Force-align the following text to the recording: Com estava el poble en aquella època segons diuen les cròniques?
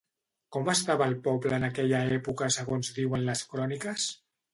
Com 0.55 0.69
estava 0.71 1.07
el 1.09 1.11
poble 1.27 1.59
en 1.61 1.65
aquella 1.67 1.99
època 2.21 2.47
segons 2.57 2.89
diuen 2.97 3.27
les 3.29 3.45
cròniques? 3.53 4.09